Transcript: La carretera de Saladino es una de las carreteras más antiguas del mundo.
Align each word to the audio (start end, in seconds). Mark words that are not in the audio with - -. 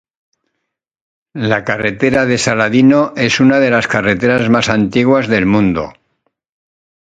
La 1.51 1.59
carretera 1.63 2.25
de 2.25 2.39
Saladino 2.39 3.13
es 3.15 3.39
una 3.39 3.59
de 3.59 3.69
las 3.69 3.87
carreteras 3.87 4.49
más 4.49 4.67
antiguas 4.67 5.27
del 5.27 5.45
mundo. 5.45 5.93